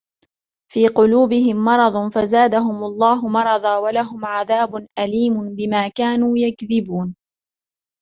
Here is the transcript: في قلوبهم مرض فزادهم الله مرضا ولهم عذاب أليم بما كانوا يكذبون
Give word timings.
في 0.71 0.87
قلوبهم 0.87 1.55
مرض 1.65 2.11
فزادهم 2.13 2.83
الله 2.83 3.27
مرضا 3.27 3.77
ولهم 3.77 4.25
عذاب 4.25 4.87
أليم 4.99 5.55
بما 5.55 5.87
كانوا 5.87 6.37
يكذبون 6.37 7.15